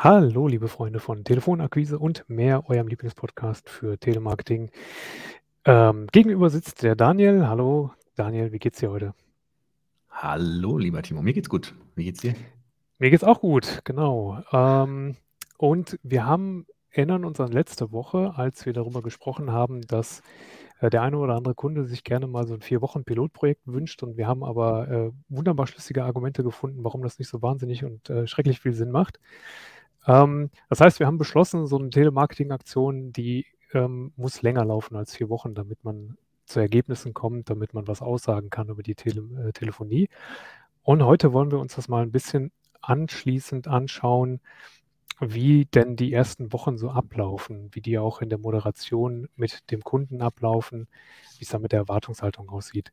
Hallo, 0.00 0.46
liebe 0.46 0.68
Freunde 0.68 1.00
von 1.00 1.24
Telefonakquise 1.24 1.98
und 1.98 2.24
mehr, 2.28 2.70
eurem 2.70 2.86
Lieblingspodcast 2.86 3.68
für 3.68 3.98
Telemarketing. 3.98 4.70
Ähm, 5.64 6.06
gegenüber 6.12 6.50
sitzt 6.50 6.84
der 6.84 6.94
Daniel. 6.94 7.48
Hallo, 7.48 7.90
Daniel, 8.14 8.52
wie 8.52 8.60
geht's 8.60 8.78
dir 8.78 8.92
heute? 8.92 9.12
Hallo, 10.08 10.78
lieber 10.78 11.02
Timo. 11.02 11.20
Mir 11.20 11.32
geht's 11.32 11.48
gut. 11.48 11.74
Wie 11.96 12.04
geht's 12.04 12.20
dir? 12.20 12.34
Mir 12.98 13.10
geht's 13.10 13.24
auch 13.24 13.40
gut, 13.40 13.80
genau. 13.82 14.40
Ähm, 14.52 15.16
und 15.56 15.98
wir 16.04 16.26
haben 16.26 16.66
erinnern 16.90 17.24
uns 17.24 17.40
an 17.40 17.50
letzte 17.50 17.90
Woche, 17.92 18.34
als 18.36 18.66
wir 18.66 18.72
darüber 18.72 19.02
gesprochen 19.02 19.50
haben, 19.50 19.82
dass 19.82 20.22
äh, 20.80 20.90
der 20.90 21.02
eine 21.02 21.18
oder 21.18 21.34
andere 21.36 21.54
Kunde 21.54 21.84
sich 21.84 22.04
gerne 22.04 22.26
mal 22.26 22.46
so 22.46 22.54
ein 22.54 22.60
vier 22.60 22.80
Wochen 22.80 23.04
Pilotprojekt 23.04 23.62
wünscht 23.66 24.02
und 24.02 24.16
wir 24.16 24.26
haben 24.26 24.44
aber 24.44 24.88
äh, 24.88 25.10
wunderbar 25.28 25.66
schlüssige 25.66 26.04
Argumente 26.04 26.42
gefunden, 26.42 26.84
warum 26.84 27.02
das 27.02 27.18
nicht 27.18 27.28
so 27.28 27.42
wahnsinnig 27.42 27.84
und 27.84 28.08
äh, 28.10 28.26
schrecklich 28.26 28.60
viel 28.60 28.74
Sinn 28.74 28.90
macht. 28.90 29.18
Ähm, 30.06 30.50
das 30.68 30.80
heißt, 30.80 31.00
wir 31.00 31.06
haben 31.06 31.18
beschlossen, 31.18 31.66
so 31.66 31.78
eine 31.78 31.90
Telemarketing-Aktion, 31.90 33.12
die 33.12 33.46
ähm, 33.74 34.12
muss 34.16 34.42
länger 34.42 34.64
laufen 34.64 34.96
als 34.96 35.14
vier 35.14 35.28
Wochen, 35.28 35.54
damit 35.54 35.84
man 35.84 36.16
zu 36.46 36.60
Ergebnissen 36.60 37.12
kommt, 37.12 37.50
damit 37.50 37.74
man 37.74 37.86
was 37.86 38.00
aussagen 38.00 38.50
kann 38.50 38.68
über 38.68 38.82
die 38.82 38.94
Tele 38.94 39.22
äh, 39.48 39.52
Telefonie. 39.52 40.08
Und 40.82 41.04
heute 41.04 41.32
wollen 41.32 41.50
wir 41.50 41.58
uns 41.58 41.74
das 41.74 41.88
mal 41.88 42.02
ein 42.02 42.12
bisschen 42.12 42.50
anschließend 42.80 43.68
anschauen, 43.68 44.40
wie 45.20 45.64
denn 45.66 45.96
die 45.96 46.12
ersten 46.12 46.52
Wochen 46.52 46.78
so 46.78 46.90
ablaufen, 46.90 47.70
wie 47.72 47.80
die 47.80 47.98
auch 47.98 48.20
in 48.20 48.28
der 48.28 48.38
Moderation 48.38 49.28
mit 49.36 49.70
dem 49.70 49.82
Kunden 49.82 50.22
ablaufen, 50.22 50.88
wie 51.38 51.44
es 51.44 51.50
da 51.50 51.58
mit 51.58 51.72
der 51.72 51.80
Erwartungshaltung 51.80 52.48
aussieht. 52.50 52.92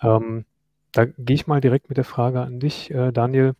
Ähm, 0.00 0.44
da 0.92 1.06
gehe 1.06 1.34
ich 1.34 1.46
mal 1.46 1.60
direkt 1.60 1.88
mit 1.88 1.98
der 1.98 2.04
Frage 2.04 2.40
an 2.40 2.60
dich, 2.60 2.90
äh, 2.90 3.12
Daniel. 3.12 3.54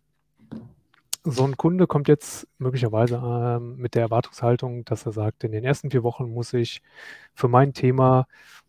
So 1.23 1.43
ein 1.45 1.55
Kunde 1.55 1.85
kommt 1.85 2.07
jetzt 2.07 2.47
möglicherweise 2.57 3.15
ähm, 3.23 3.75
mit 3.77 3.93
der 3.93 4.01
Erwartungshaltung, 4.03 4.85
dass 4.85 5.05
er 5.05 5.11
sagt, 5.11 5.43
in 5.43 5.51
den 5.51 5.63
ersten 5.63 5.91
vier 5.91 6.01
Wochen 6.01 6.31
muss 6.31 6.51
ich 6.53 6.81
für 7.35 7.47
mein 7.47 7.73
Thema 7.73 8.27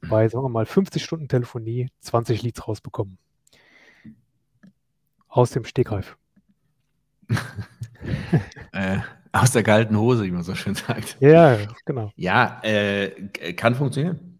bei, 0.08 0.28
sagen 0.28 0.44
wir 0.44 0.50
mal, 0.50 0.66
50 0.66 1.02
Stunden 1.02 1.28
Telefonie 1.28 1.88
20 2.00 2.42
Leads 2.42 2.68
rausbekommen. 2.68 3.18
Aus 5.28 5.50
dem 5.50 5.64
Stegreif. 5.64 6.18
äh, 8.72 8.98
aus 9.32 9.52
der 9.52 9.62
kalten 9.62 9.96
Hose, 9.96 10.24
wie 10.24 10.30
man 10.30 10.42
so 10.42 10.54
schön 10.54 10.74
sagt. 10.74 11.16
Ja, 11.20 11.58
genau. 11.84 12.12
Ja, 12.16 12.60
äh, 12.62 13.10
kann 13.54 13.74
funktionieren. 13.74 14.32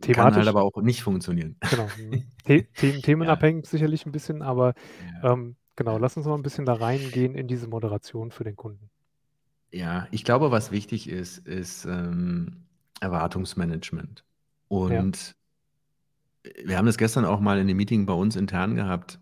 Thematisch. 0.00 0.16
Kann 0.16 0.34
halt 0.34 0.48
aber 0.48 0.62
auch 0.64 0.82
nicht 0.82 1.02
funktionieren. 1.02 1.56
Genau. 1.70 1.88
The 2.46 2.62
Themen, 2.74 3.02
themenabhängig 3.02 3.64
ja. 3.66 3.70
sicherlich 3.70 4.04
ein 4.04 4.12
bisschen, 4.12 4.42
aber 4.42 4.74
ja. 5.22 5.32
ähm, 5.32 5.54
genau, 5.76 5.96
lass 5.96 6.16
uns 6.16 6.26
mal 6.26 6.34
ein 6.34 6.42
bisschen 6.42 6.64
da 6.64 6.74
reingehen 6.74 7.36
in 7.36 7.46
diese 7.46 7.68
Moderation 7.68 8.32
für 8.32 8.42
den 8.42 8.56
Kunden. 8.56 8.90
Ja, 9.70 10.08
ich 10.10 10.24
glaube, 10.24 10.50
was 10.50 10.72
wichtig 10.72 11.08
ist, 11.08 11.38
ist 11.46 11.84
ähm, 11.84 12.64
Erwartungsmanagement. 13.00 14.24
Und 14.68 15.36
ja. 16.44 16.50
wir 16.64 16.78
haben 16.78 16.86
das 16.86 16.98
gestern 16.98 17.24
auch 17.24 17.40
mal 17.40 17.58
in 17.58 17.68
dem 17.68 17.76
Meeting 17.76 18.04
bei 18.04 18.12
uns 18.12 18.34
intern 18.34 18.74
gehabt. 18.74 19.20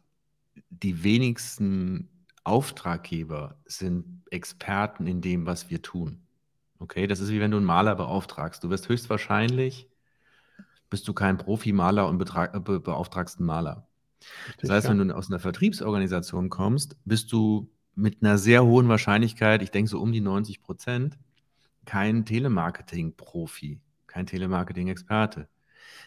Die 0.70 1.04
wenigsten 1.04 2.08
Auftraggeber 2.50 3.60
sind 3.64 4.24
Experten 4.30 5.06
in 5.06 5.20
dem, 5.20 5.46
was 5.46 5.70
wir 5.70 5.82
tun. 5.82 6.26
Okay, 6.80 7.06
das 7.06 7.20
ist 7.20 7.30
wie 7.30 7.38
wenn 7.38 7.52
du 7.52 7.58
einen 7.58 7.66
Maler 7.66 7.94
beauftragst. 7.94 8.64
Du 8.64 8.70
wirst 8.70 8.88
höchstwahrscheinlich, 8.88 9.88
bist 10.88 11.06
du 11.06 11.12
kein 11.12 11.38
Profi-Maler 11.38 12.08
und 12.08 12.20
äh, 12.20 12.58
be 12.58 12.80
beauftragst 12.80 13.38
einen 13.38 13.46
Maler. 13.46 13.86
Das 14.58 14.68
heißt, 14.68 14.88
wenn 14.88 14.98
du 14.98 15.14
aus 15.14 15.30
einer 15.30 15.38
Vertriebsorganisation 15.38 16.50
kommst, 16.50 16.96
bist 17.04 17.30
du 17.30 17.70
mit 17.94 18.20
einer 18.20 18.36
sehr 18.36 18.64
hohen 18.64 18.88
Wahrscheinlichkeit, 18.88 19.62
ich 19.62 19.70
denke 19.70 19.88
so 19.88 20.00
um 20.00 20.10
die 20.10 20.20
90 20.20 20.60
Prozent, 20.60 21.18
kein 21.84 22.24
Telemarketing-Profi, 22.24 23.80
kein 24.08 24.26
Telemarketing-Experte. 24.26 25.48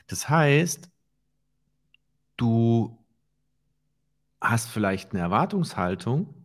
Das 0.08 0.28
heißt, 0.28 0.90
du 2.36 3.00
hast 4.42 4.68
vielleicht 4.68 5.12
eine 5.12 5.22
Erwartungshaltung 5.22 6.43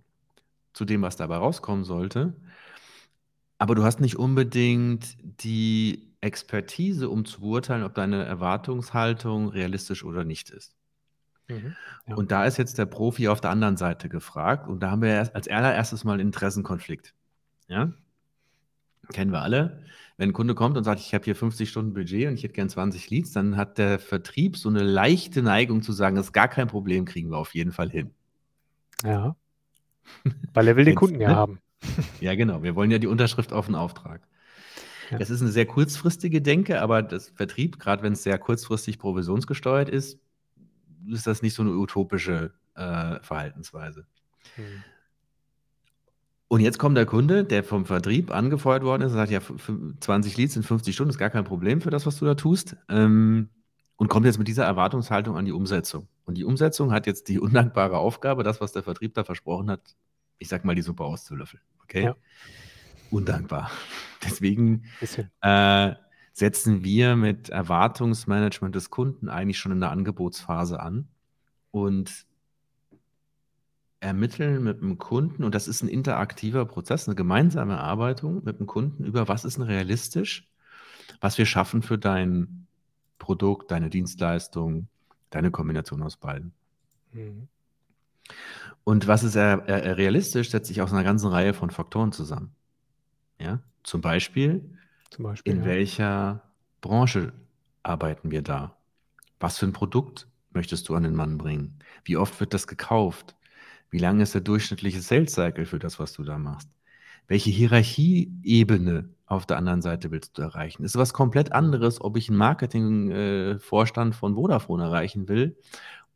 zu 0.79 0.85
dem, 0.85 1.03
was 1.03 1.17
dabei 1.17 1.39
rauskommen 1.39 1.85
sollte, 1.85 2.35
aber 3.59 3.75
du 3.75 3.83
hast 3.83 4.01
nicht 4.01 4.17
unbedingt 4.17 5.17
die 5.43 6.15
Expertise, 6.21 7.09
um 7.09 7.25
zu 7.25 7.41
beurteilen, 7.41 7.83
ob 7.83 7.95
deine 7.95 8.25
Erwartungshaltung 8.25 9.49
realistisch 9.49 10.05
oder 10.05 10.23
nicht 10.23 10.51
ist. 10.51 10.77
Mhm, 11.49 11.75
ja. 12.07 12.15
Und 12.15 12.31
da 12.31 12.45
ist 12.45 12.59
jetzt 12.59 12.79
der 12.79 12.87
Profi 12.87 13.27
auf 13.27 13.41
der 13.41 13.51
anderen 13.51 13.77
Seite 13.77 14.09
gefragt 14.09 14.69
und 14.69 14.81
da 14.81 14.93
haben 14.93 15.03
wir 15.03 15.35
als 15.35 15.49
allererstes 15.49 16.05
mal 16.05 16.13
einen 16.13 16.29
Interessenkonflikt. 16.29 17.13
Ja? 17.67 17.93
Kennen 19.13 19.33
wir 19.33 19.43
alle. 19.43 19.83
Wenn 20.17 20.31
ein 20.31 20.35
Kunde 20.35 20.55
kommt 20.55 20.77
und 20.77 20.85
sagt, 20.85 21.01
ich 21.01 21.13
habe 21.13 21.25
hier 21.25 21.35
50 21.35 21.69
Stunden 21.69 21.93
Budget 21.93 22.29
und 22.29 22.35
ich 22.35 22.45
hätte 22.45 22.55
gern 22.55 22.69
20 22.69 23.11
Leads, 23.11 23.33
dann 23.33 23.57
hat 23.57 23.79
der 23.79 23.99
Vertrieb 23.99 24.57
so 24.57 24.69
eine 24.69 24.85
leichte 24.85 25.43
Neigung 25.43 25.83
zu 25.83 25.93
sagen, 25.93 26.15
das 26.15 26.27
ist 26.27 26.33
gar 26.33 26.49
kein 26.49 26.69
Problem, 26.69 27.05
kriegen 27.05 27.31
wir 27.31 27.39
auf 27.39 27.55
jeden 27.55 27.73
Fall 27.73 27.91
hin. 27.91 28.13
Ja. 29.03 29.35
Weil 30.55 30.69
er 30.69 30.77
will 30.77 30.85
den 30.85 30.95
Kunden 30.95 31.21
ja 31.21 31.29
ne? 31.29 31.37
haben. 31.37 31.59
Ja, 32.21 32.35
genau. 32.35 32.63
Wir 32.63 32.75
wollen 32.75 32.91
ja 32.91 32.99
die 32.99 33.07
Unterschrift 33.07 33.53
auf 33.53 33.67
den 33.67 33.77
Auftrag. 33.77 34.21
Ja. 35.11 35.19
Das 35.19 35.31
ist 35.31 35.41
eine 35.41 35.51
sehr 35.51 35.67
kurzfristige 35.67 36.43
Denke, 36.43 36.83
aber 36.83 37.03
das 37.03 37.31
Vertrieb, 37.31 37.79
gerade 37.79 38.03
wenn 38.03 38.13
es 38.13 38.23
sehr 38.23 38.39
kurzfristig 38.39 38.99
provisionsgesteuert 38.99 39.89
ist, 39.89 40.19
ist 41.07 41.27
das 41.27 41.41
nicht 41.41 41.55
so 41.55 41.63
eine 41.63 41.73
utopische 41.73 42.53
äh, 42.75 43.21
Verhaltensweise. 43.21 44.07
Hm. 44.57 44.65
Und 46.49 46.61
jetzt 46.61 46.79
kommt 46.79 46.97
der 46.97 47.07
Kunde, 47.07 47.45
der 47.45 47.63
vom 47.63 47.85
Vertrieb 47.85 48.31
angefeuert 48.31 48.83
worden 48.83 49.03
ist 49.03 49.13
und 49.13 49.19
sagt, 49.19 49.31
ja, 49.31 49.41
20 50.01 50.37
Leads 50.37 50.57
in 50.57 50.63
50 50.63 50.95
Stunden 50.95 51.11
ist 51.11 51.19
gar 51.19 51.29
kein 51.31 51.45
Problem 51.45 51.83
für 51.83 51.91
das, 51.91 52.07
was 52.07 52.19
du 52.19 52.25
da 52.25 52.35
tust. 52.35 52.77
Ähm, 52.89 53.51
und 53.99 54.09
kommt 54.09 54.27
jetzt 54.27 54.39
mit 54.39 54.47
dieser 54.47 54.65
Erwartungshaltung 54.65 55.37
an 55.37 55.45
die 55.45 55.53
Umsetzung. 55.53 56.07
Und 56.25 56.37
die 56.39 56.45
Umsetzung 56.45 56.93
hat 56.93 57.07
jetzt 57.07 57.29
die 57.29 57.41
undankbare 57.41 57.99
Aufgabe, 57.99 58.45
das, 58.45 58.61
was 58.61 58.73
der 58.73 58.85
Vertrieb 58.85 59.13
da 59.15 59.25
versprochen 59.25 59.71
hat, 59.71 59.81
ich 60.39 60.49
sag 60.49 60.65
mal, 60.65 60.77
die 60.77 60.83
Suppe 60.83 61.05
auszulöffeln. 61.05 61.63
Okay? 61.83 62.05
Ja. 62.05 62.17
Undankbar. 63.11 63.73
Deswegen 64.25 64.85
äh, 65.41 65.95
setzen 66.33 66.85
wir 66.85 67.17
mit 67.17 67.49
Erwartungsmanagement 67.49 68.75
des 68.77 68.91
Kunden 68.91 69.29
eigentlich 69.29 69.59
schon 69.59 69.73
in 69.73 69.81
der 69.81 69.91
Angebotsphase 69.91 70.79
an 70.79 71.09
und 71.73 72.25
ermitteln 73.99 74.63
mit 74.63 74.81
dem 74.81 74.99
Kunden, 74.99 75.43
und 75.43 75.57
das 75.57 75.67
ist 75.67 75.83
ein 75.83 75.89
interaktiver 75.89 76.65
Prozess, 76.67 77.09
eine 77.09 77.17
gemeinsame 77.17 77.73
Erarbeitung 77.73 78.45
mit 78.45 78.61
dem 78.61 78.67
Kunden 78.67 79.05
über 79.05 79.27
was 79.27 79.45
ist 79.45 79.57
denn 79.57 79.65
realistisch, 79.65 80.49
was 81.21 81.37
wir 81.37 81.47
schaffen 81.47 81.83
für 81.83 81.99
dein 81.99 82.68
Produkt, 83.19 83.71
deine 83.71 83.91
Dienstleistung, 83.91 84.89
deine 85.31 85.51
Kombination 85.51 86.03
aus 86.03 86.17
beiden. 86.17 86.53
Mhm. 87.13 87.49
Und 88.85 89.07
was 89.07 89.23
ist 89.23 89.37
äh, 89.37 89.53
äh, 89.53 89.91
realistisch, 89.93 90.51
setzt 90.51 90.69
sich 90.69 90.81
aus 90.81 90.93
einer 90.93 91.05
ganzen 91.05 91.29
Reihe 91.29 91.55
von 91.55 91.71
Faktoren 91.71 92.13
zusammen. 92.13 92.55
Ja? 93.39 93.61
Zum 93.83 94.01
Beispiel, 94.01 94.79
Zum 95.11 95.25
Beispiel 95.25 95.53
in 95.53 95.61
ja. 95.61 95.67
welcher 95.67 96.43
Branche 96.81 97.33
arbeiten 97.83 98.31
wir 98.31 98.43
da? 98.43 98.77
Was 99.41 99.59
für 99.59 99.67
ein 99.67 99.73
Produkt 99.73 100.27
möchtest 100.53 100.89
du 100.89 100.95
an 100.95 101.03
den 101.03 101.15
Mann 101.15 101.39
bringen? 101.39 101.79
Wie 102.05 102.17
oft 102.17 102.41
wird 102.41 102.55
das 102.55 102.67
gekauft? 102.67 103.37
Wie 103.91 103.99
lang 103.99 104.21
ist 104.21 104.35
der 104.35 104.41
durchschnittliche 104.41 105.01
Sales 105.01 105.33
Cycle 105.33 105.67
für 105.67 105.79
das, 105.79 105.99
was 105.99 106.13
du 106.13 106.23
da 106.23 106.39
machst? 106.39 106.69
Welche 107.27 107.51
Hierarchieebene 107.51 109.09
auf 109.29 109.47
der 109.47 109.59
anderen 109.59 109.83
Seite 109.83 110.11
willst 110.11 110.39
du 110.39 110.43
erreichen? 110.43 110.85
Ist 110.85 110.97
was 110.97 111.13
komplett 111.13 111.53
anderes, 111.53 112.01
ob 112.01 112.17
ich 112.17 112.29
einen 112.29 112.39
Marketingvorstand 112.39 114.15
äh, 114.15 114.17
von 114.17 114.35
Vodafone 114.35 114.85
erreichen 114.85 115.29
will 115.29 115.57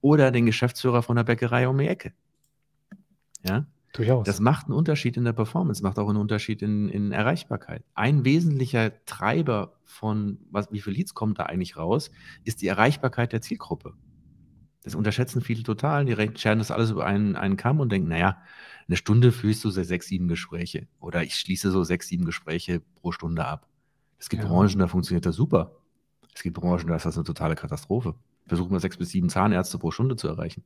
oder 0.01 0.31
den 0.31 0.47
Geschäftsführer 0.47 1.03
von 1.03 1.17
der 1.17 1.25
Bäckerei 1.25 1.69
um 1.69 1.79
die 1.79 1.89
Ecke. 1.89 2.13
Ja? 3.47 3.67
Durchaus. 3.93 4.25
Das 4.25 4.41
macht 4.41 4.67
einen 4.67 4.75
Unterschied 4.75 5.19
in 5.19 5.25
der 5.25 5.35
Performance, 5.35 5.83
macht 5.83 5.99
auch 5.99 6.09
einen 6.09 6.19
Unterschied 6.19 6.63
in, 6.63 6.89
in 6.89 7.13
Erreichbarkeit. 7.13 7.85
Ein 7.95 8.25
wesentlicher 8.25 8.93
Treiber 9.05 9.75
von, 9.85 10.39
was, 10.51 10.73
wie 10.73 10.81
viele 10.81 10.97
Leads 10.97 11.15
kommt 11.15 11.39
da 11.39 11.45
eigentlich 11.45 11.77
raus, 11.77 12.11
ist 12.45 12.63
die 12.63 12.69
Erreichbarkeit 12.69 13.35
der 13.35 13.43
Zielgruppe. 13.43 13.93
Das 14.83 14.95
unterschätzen 14.95 15.41
viele 15.41 15.63
total. 15.63 16.05
Die 16.05 16.17
scheren 16.37 16.59
das 16.59 16.71
alles 16.71 16.91
über 16.91 17.07
einen, 17.07 17.37
einen 17.37 17.57
Kamm 17.57 17.81
und 17.81 17.93
denken, 17.93 18.09
naja, 18.09 18.43
eine 18.89 18.97
Stunde 18.97 19.33
führst 19.33 19.65
du 19.65 19.71
so 19.71 19.83
sechs, 19.83 20.09
sieben 20.09 20.29
Gespräche. 20.29 20.89
Oder 21.01 21.23
ich 21.23 21.37
schließe 21.37 21.71
so 21.71 21.85
sechs, 21.85 22.09
sieben 22.09 22.25
Gespräche 22.25 22.81
pro 22.97 23.13
Stunde 23.13 23.45
ab. 23.45 23.69
Es 24.19 24.29
gibt 24.29 24.43
ja. 24.43 24.49
Branchen, 24.49 24.79
da 24.79 24.89
funktioniert 24.89 25.27
das 25.27 25.37
super. 25.37 25.77
Es 26.35 26.43
gibt 26.43 26.59
Branchen, 26.59 26.87
da 26.89 26.97
ist 26.97 27.07
das 27.07 27.17
eine 27.17 27.25
totale 27.25 27.55
Katastrophe. 27.55 28.15
Versuch 28.47 28.69
mal 28.71 28.81
sechs 28.81 28.97
bis 28.97 29.11
sieben 29.11 29.29
Zahnärzte 29.29 29.79
pro 29.79 29.91
Stunde 29.91 30.17
zu 30.17 30.29
erreichen. 30.29 30.65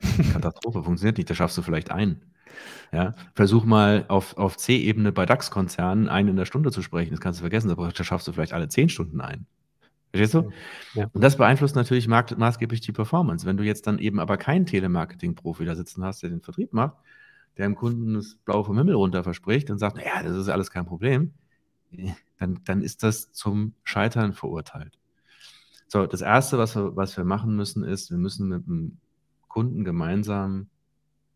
Katastrophe, 0.32 0.82
funktioniert 0.82 1.18
nicht. 1.18 1.30
Da 1.30 1.34
schaffst 1.34 1.56
du 1.56 1.62
vielleicht 1.62 1.90
einen. 1.90 2.22
Ja, 2.92 3.14
versuch 3.34 3.64
mal 3.64 4.04
auf, 4.08 4.36
auf 4.36 4.56
C-Ebene 4.56 5.12
bei 5.12 5.24
DAX-Konzernen 5.24 6.08
einen 6.08 6.30
in 6.30 6.36
der 6.36 6.46
Stunde 6.46 6.72
zu 6.72 6.82
sprechen. 6.82 7.12
Das 7.12 7.20
kannst 7.20 7.38
du 7.38 7.42
vergessen. 7.42 7.68
Da 7.68 8.04
schaffst 8.04 8.26
du 8.26 8.32
vielleicht 8.32 8.52
alle 8.52 8.68
zehn 8.68 8.88
Stunden 8.88 9.20
ein. 9.20 9.46
Verstehst 10.10 10.34
du? 10.34 10.50
Ja. 10.94 11.08
Und 11.12 11.22
das 11.22 11.36
beeinflusst 11.36 11.76
natürlich 11.76 12.08
maßgeblich 12.08 12.80
die 12.80 12.92
Performance. 12.92 13.46
Wenn 13.46 13.56
du 13.56 13.64
jetzt 13.64 13.86
dann 13.86 13.98
eben 13.98 14.18
aber 14.18 14.36
keinen 14.36 14.66
Telemarketing-Profi 14.66 15.64
da 15.64 15.76
sitzen 15.76 16.04
hast, 16.04 16.22
der 16.22 16.30
den 16.30 16.40
Vertrieb 16.40 16.72
macht, 16.72 16.96
der 17.56 17.66
dem 17.66 17.76
Kunden 17.76 18.14
das 18.14 18.36
Blau 18.44 18.64
vom 18.64 18.76
Himmel 18.76 18.94
runter 18.94 19.22
verspricht 19.22 19.70
und 19.70 19.78
sagt, 19.78 19.96
naja, 19.96 20.22
das 20.22 20.36
ist 20.36 20.48
alles 20.48 20.70
kein 20.70 20.86
Problem, 20.86 21.32
dann, 22.38 22.60
dann 22.64 22.82
ist 22.82 23.02
das 23.02 23.32
zum 23.32 23.74
Scheitern 23.84 24.32
verurteilt. 24.32 24.98
So, 25.86 26.06
das 26.06 26.20
Erste, 26.20 26.58
was 26.58 26.76
wir, 26.76 26.96
was 26.96 27.16
wir 27.16 27.24
machen 27.24 27.56
müssen, 27.56 27.84
ist, 27.84 28.10
wir 28.10 28.18
müssen 28.18 28.48
mit 28.48 28.66
dem 28.66 28.98
Kunden 29.48 29.84
gemeinsam 29.84 30.68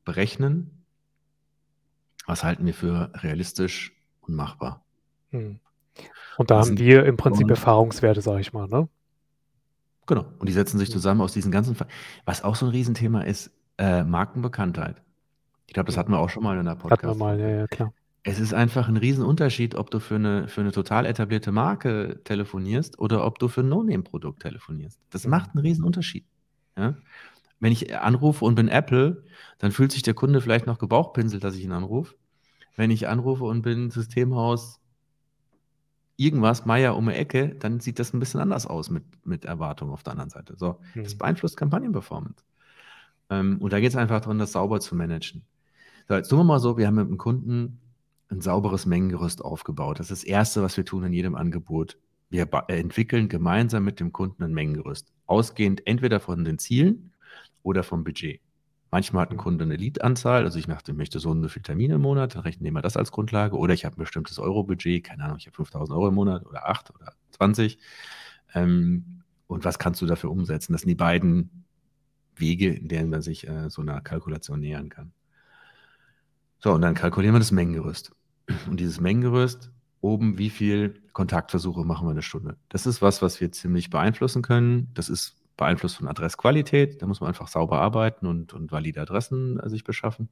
berechnen, 0.05 0.85
was 2.26 2.44
halten 2.44 2.65
wir 2.65 2.75
für 2.75 3.11
realistisch 3.15 3.93
und 4.21 4.35
machbar. 4.35 4.85
Hm. 5.31 5.59
Und 6.37 6.50
da 6.50 6.61
haben 6.61 6.79
wir 6.79 7.05
im 7.05 7.17
Prinzip 7.17 7.49
Erfahrungswerte, 7.49 8.20
sage 8.20 8.41
ich 8.41 8.52
mal, 8.52 8.67
ne? 8.69 8.88
Genau. 10.06 10.26
Und 10.38 10.49
die 10.49 10.52
setzen 10.52 10.79
sich 10.79 10.91
zusammen 10.91 11.20
aus 11.20 11.32
diesen 11.32 11.50
ganzen, 11.50 11.76
was 12.25 12.44
auch 12.44 12.56
so 12.56 12.67
ein 12.67 12.73
Riesenthema 12.73 13.23
ist, 13.23 13.50
äh, 13.79 14.05
Markenbekanntheit. 14.05 15.00
Ich 15.67 15.73
glaube, 15.75 15.87
das 15.87 15.96
hatten 15.96 16.12
wir 16.12 16.19
auch 16.19 16.29
schon 16.29 16.43
mal 16.43 16.58
in 16.58 16.67
der 16.67 16.75
Podcast. 16.75 17.02
Hatten 17.02 17.19
wir 17.19 17.25
mal, 17.25 17.41
ja, 17.41 17.49
ja, 17.49 17.67
klar. 17.67 17.93
Es 18.23 18.38
ist 18.38 18.55
einfach 18.55 18.88
ein 18.88 18.96
Riesenunterschied, 18.96 19.75
ob 19.75 19.91
du 19.91 20.00
für 20.00 20.14
eine, 20.14 20.49
für 20.49 20.62
eine 20.62 20.73
total 20.73 21.05
etablierte 21.05 21.52
Marke 21.52 22.20
telefonierst 22.25 22.99
oder 22.99 23.26
ob 23.26 23.38
du 23.38 23.49
für 23.49 23.61
ein 23.61 23.69
No-Name-Produkt 23.69 24.40
telefonierst. 24.40 24.99
Das 25.11 25.26
macht 25.26 25.50
einen 25.50 25.61
Riesenunterschied. 25.61 26.25
Ja? 26.76 26.94
Wenn 27.61 27.73
ich 27.73 27.99
anrufe 27.99 28.44
und 28.44 28.55
bin 28.55 28.69
Apple, 28.69 29.25
dann 29.58 29.73
fühlt 29.73 29.93
sich 29.93 30.02
der 30.02 30.14
Kunde 30.14 30.40
vielleicht 30.40 30.67
noch 30.67 30.79
gebauchpinselt, 30.79 31.44
dass 31.44 31.55
ich 31.55 31.64
ihn 31.64 31.73
anrufe. 31.73 32.14
Wenn 32.76 32.90
ich 32.90 33.08
anrufe 33.08 33.44
und 33.44 33.62
bin 33.62 33.90
Systemhaus 33.90 34.81
irgendwas, 36.16 36.64
Meier 36.64 36.96
um 36.96 37.06
die 37.06 37.14
Ecke, 37.14 37.56
dann 37.58 37.81
sieht 37.81 37.99
das 37.99 38.12
ein 38.12 38.20
bisschen 38.20 38.40
anders 38.40 38.66
aus 38.66 38.90
mit, 38.90 39.05
mit 39.25 39.44
Erwartung 39.44 39.90
auf 39.90 40.02
der 40.02 40.12
anderen 40.12 40.31
Seite. 40.31 40.55
So, 40.56 40.78
mhm. 40.94 41.05
das 41.05 41.16
beeinflusst 41.16 41.56
Kampagnenperformance. 41.56 42.44
Ähm, 43.31 43.58
und 43.61 43.72
da 43.72 43.81
geht 43.81 43.90
es 43.90 43.96
einfach 43.96 44.20
darum, 44.20 44.38
das 44.38 44.52
sauber 44.52 44.81
zu 44.81 44.94
managen. 44.94 45.43
So, 46.08 46.14
jetzt 46.14 46.28
tun 46.28 46.38
wir 46.40 46.44
mal 46.44 46.61
so, 46.61 46.76
wir 46.76 46.87
haben 46.87 46.96
mit 46.96 47.08
dem 47.08 47.19
Kunden 47.19 47.81
ein 48.31 48.40
sauberes 48.40 48.87
Mengengerüst 48.87 49.44
aufgebaut. 49.44 49.99
Das 49.99 50.11
ist 50.11 50.22
das 50.22 50.28
Erste, 50.28 50.62
was 50.62 50.76
wir 50.76 50.84
tun 50.84 51.05
in 51.05 51.12
jedem 51.12 51.34
Angebot. 51.34 51.99
Wir 52.31 52.49
entwickeln 52.69 53.28
gemeinsam 53.28 53.84
mit 53.84 54.00
dem 54.00 54.12
Kunden 54.12 54.43
ein 54.43 54.52
Mengengerüst, 54.52 55.12
ausgehend 55.26 55.87
entweder 55.87 56.20
von 56.20 56.44
den 56.44 56.58
Zielen 56.58 57.12
oder 57.62 57.82
vom 57.82 58.05
Budget. 58.05 58.40
Manchmal 58.94 59.23
hat 59.23 59.32
ein 59.32 59.38
Kunde 59.38 59.64
eine 59.64 59.75
Lead-Anzahl, 59.75 60.44
also 60.44 60.56
ich 60.56 60.69
möchte 60.69 61.19
so 61.19 61.31
und 61.31 61.43
so 61.43 61.49
viele 61.49 61.64
Termine 61.64 61.94
im 61.96 62.02
Monat, 62.02 62.37
dann 62.37 62.43
rechnen 62.43 62.73
wir 62.73 62.81
das 62.81 62.96
als 62.96 63.11
Grundlage. 63.11 63.58
Oder 63.58 63.75
ich 63.75 63.85
habe 63.85 63.96
ein 63.96 63.99
bestimmtes 63.99 64.38
Euro-Budget, 64.38 65.02
keine 65.02 65.25
Ahnung, 65.25 65.38
ich 65.41 65.46
habe 65.46 65.56
5000 65.56 65.96
Euro 65.96 66.06
im 66.06 66.14
Monat 66.14 66.46
oder 66.46 66.69
8 66.69 66.94
oder 66.94 67.12
20. 67.32 67.76
Ähm, 68.55 69.25
und 69.49 69.64
was 69.64 69.81
kannst 69.81 70.00
du 70.00 70.06
dafür 70.06 70.31
umsetzen? 70.31 70.75
Das 70.75 70.82
sind 70.82 70.91
die 70.91 70.94
beiden 70.94 71.64
Wege, 72.37 72.73
in 72.73 72.87
denen 72.87 73.11
man 73.11 73.20
sich 73.20 73.49
äh, 73.49 73.69
so 73.69 73.82
einer 73.82 74.00
Kalkulation 74.00 74.61
nähern 74.61 74.91
kann. 74.91 75.12
So, 76.61 76.73
und 76.73 76.81
dann 76.81 76.94
kalkulieren 76.94 77.35
wir 77.35 77.40
das 77.40 77.50
Mengengerüst. 77.50 78.12
Und 78.69 78.79
dieses 78.79 79.00
Mengengerüst, 79.00 79.73
oben, 80.02 80.38
wie 80.38 80.50
viel 80.50 81.02
Kontaktversuche 81.12 81.85
machen 81.85 82.06
wir 82.06 82.12
in 82.12 82.19
der 82.19 82.23
Stunde? 82.23 82.58
Das 82.69 82.87
ist 82.87 83.02
was, 83.02 83.23
was 83.23 83.40
wir 83.40 83.50
ziemlich 83.50 83.90
beeinflussen 83.90 84.43
können. 84.43 84.93
Das 84.94 85.08
ist 85.08 85.35
beeinflusst 85.56 85.97
von 85.97 86.09
Adressqualität. 86.09 87.01
Da 87.01 87.06
muss 87.06 87.21
man 87.21 87.29
einfach 87.29 87.49
sauber 87.49 87.81
arbeiten 87.81 88.27
und, 88.27 88.53
und 88.53 88.73
valide 88.73 89.01
Adressen 89.01 89.59
äh, 89.61 89.69
sich 89.69 89.85
beschaffen. 89.85 90.29